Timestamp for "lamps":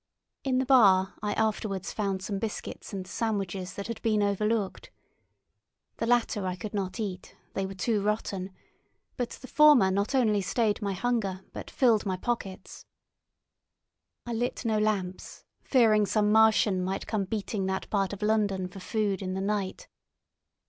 14.79-15.45